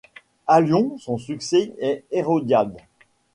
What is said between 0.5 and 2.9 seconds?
Lyon, son succès est Hérodiade.